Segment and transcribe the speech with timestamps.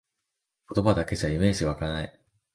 [0.73, 2.19] 言葉だけじゃイメージわかない